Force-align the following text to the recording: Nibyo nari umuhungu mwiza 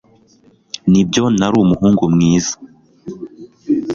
Nibyo 0.91 1.23
nari 1.37 1.55
umuhungu 1.63 2.03
mwiza 2.13 2.55